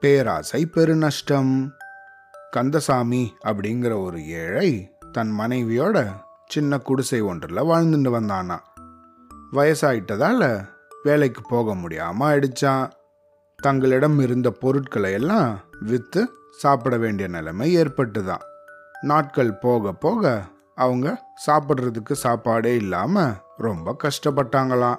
[0.00, 1.70] பேராசை பெருநஷ்டம்.
[2.50, 6.12] கந்தசாமி அப்படிங்கிற ஒரு ஏழை தன் மனைவியோட
[6.46, 8.58] சின்ன குடிசை ஒன்றில் வாழ்ந்துட்டு வந்தானா.
[9.52, 10.68] வயசாயிட்டதால
[11.02, 12.90] வேலைக்கு போக முடியாம ஆயிடுச்சான்
[13.56, 18.42] தங்களிடம் இருந்த பொருட்களை எல்லாம் விற்று சாப்பிட வேண்டிய நிலைமை ஏற்பட்டுதான்.
[19.00, 20.42] நாட்கள் போக போக
[20.74, 24.98] அவங்க சாப்பிட்றதுக்கு சாப்பாடே இல்லாம ரொம்ப கஷ்டப்பட்டாங்களாம்.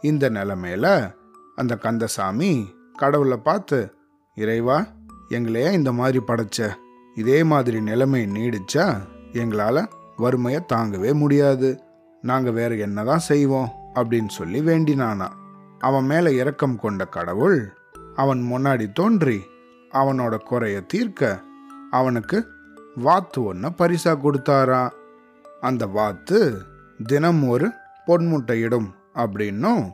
[0.00, 1.14] இந்த நிலைமையில
[1.56, 3.93] அந்த கந்தசாமி கடவுளை பார்த்து
[4.34, 4.86] இறைவா
[5.28, 6.74] எங்களையே இந்த மாதிரி படைச்ச?
[7.14, 8.98] இதே மாதிரி நிலைமை நீடிச்சா
[9.32, 11.80] எங்களால் வறுமையை தாங்கவே முடியாது.
[12.22, 13.72] நாங்கள் வேற என்னதான் செய்வோம்?
[13.94, 15.28] அப்படின்னு சொல்லி வேண்டினானா.
[15.78, 17.72] அவன் மேலே இரக்கம் கொண்ட கடவுள்
[18.14, 19.42] அவன் முன்னாடி தோன்றி
[19.92, 21.40] அவனோட குறைய தீர்க்க
[21.90, 22.46] அவனுக்கு
[22.94, 24.90] வாத்து ஒன்று பரிசா கொடுத்தாரா?
[25.60, 26.62] அந்த வாத்து
[27.04, 27.72] தினம் ஒரு
[28.06, 29.90] பொன்முட்டையிடும் அப்படின்னும்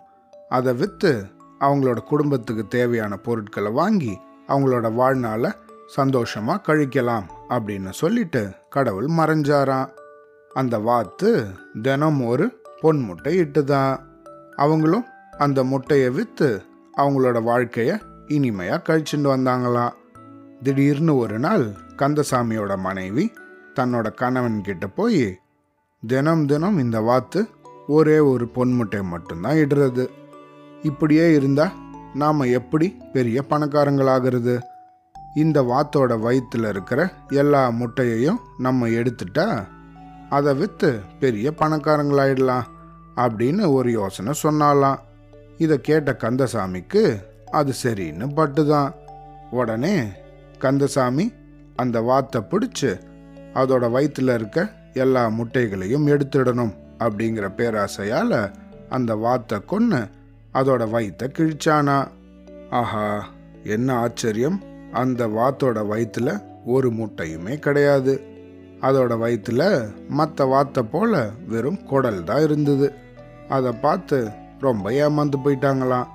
[0.49, 1.27] அதை விற்று
[1.61, 4.19] அவங்களோட குடும்பத்துக்கு தேவையான பொருட்களை வாங்கி
[4.51, 5.51] அவங்களோட வாழ்நாளை
[5.97, 9.89] சந்தோஷமா கழிக்கலாம் அப்படின்னு சொல்லிட்டு கடவுள் மறைஞ்சாராம்.
[10.55, 11.47] அந்த வாத்து
[11.83, 13.99] தினம் ஒரு பொன் முட்டை இட்டுதான்
[14.57, 15.05] அவங்களும்
[15.39, 16.63] அந்த முட்டையை விற்று
[16.97, 19.93] அவங்களோட வாழ்க்கையை இனிமையாக கழிச்சுட்டு வந்தாங்களாம்.
[20.63, 23.33] திடீர்னு ஒரு நாள் கந்தசாமியோட மனைவி
[23.75, 25.39] தன்னோட கணவன் கிட்ட போய்
[26.07, 27.49] தினம் தினம் இந்த வாத்து
[27.87, 30.09] ஒரே ஒரு பொன்முட்டை மட்டும்தான் இடுறது.
[30.83, 31.73] இப்படியே இருந்தா
[32.15, 34.61] நாம் எப்படி பெரிய பணக்காரங்களாகிறது?
[35.35, 39.65] இந்த வாத்தோட வயிற்றுல இருக்கிற எல்லா முட்டையையும் நம்ம எடுத்துட்டா
[40.29, 42.63] அதை விற்று பெரிய பணக்காரங்களாயிடலாம்
[43.17, 44.99] அப்படின்னு ஒரு யோசனை சொன்னாலாம்.
[45.59, 48.93] இதை கேட்ட கந்தசாமிக்கு அது சரின்னு பட்டுதான்.
[49.51, 50.05] உடனே
[50.59, 51.33] கந்தசாமி
[51.77, 53.01] அந்த வாத்தை பிடிச்சு
[53.55, 58.53] அதோட வயிற்றுல இருக்க எல்லா முட்டைகளையும் எடுத்துடணும் அப்படிங்கிற பேராசையால்
[58.89, 60.09] அந்த வாத்தை கொன்று
[60.55, 62.09] அதோட வயிற்ற கிழிச்சானா?
[62.71, 63.29] ஆஹா
[63.65, 64.63] என்ன ஆச்சரியம்.
[64.93, 68.21] அந்த வாத்தோட வயிற்றுல ஒரு முட்டையுமே கிடையாது.
[68.81, 72.93] அதோட வயிற்றுல மற்ற வாத்தை போல வெறும் குடல் தான் இருந்தது.
[73.49, 74.29] அதை பார்த்து
[74.61, 76.09] ரொம்ப ஏமாந்து போயிட்டாங்களாம்.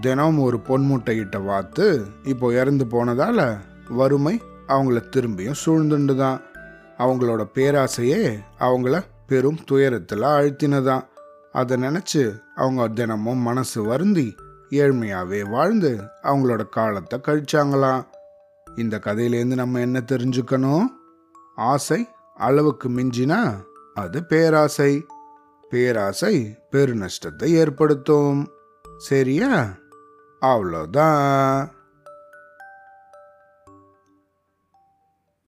[0.00, 3.56] தினமும் ஒரு பொன் முட்டையிட்ட வாத்து இப்போ இறந்து போனதால
[3.88, 6.40] வறுமை அவங்கள திரும்பியும் சூழ்ந்துண்டு தான்
[6.98, 11.04] அவங்களோட பேராசையே அவங்கள பெரும் துயரத்தில் அழுத்தினதான்
[11.58, 14.34] அதை நினச்சி அவங்க தினமும் மனசு வருந்தி
[14.70, 18.04] ஏழ்மையாகவே வாழ்ந்து அவங்களோட காலத்தை கழிச்சாங்களாம்.
[18.76, 20.84] இந்த கதையிலேருந்து நம்ம என்ன தெரிஞ்சுக்கணும்?
[21.56, 23.62] ஆசை அளவுக்கு மிஞ்சினா
[23.94, 25.06] அது பேராசை.
[25.70, 28.48] பேராசை பெருநஷ்டத்தை ஏற்படுத்தும்.
[28.96, 29.66] சரியா?
[30.40, 31.68] அவ்வளோதான்.